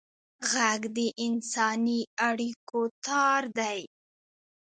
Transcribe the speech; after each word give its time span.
غږ 0.51 0.81
د 0.97 0.99
انساني 1.25 2.01
اړیکو 2.29 2.81
تار 3.05 3.41
دی 3.57 3.79